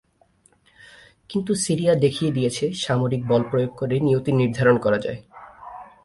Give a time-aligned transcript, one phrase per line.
[1.29, 5.19] কিন্তু সিরিয়া দেখিয়ে দিয়েছে, সামরিক বলপ্রয়োগ করে নিয়তি নির্ধারণ করা যায়।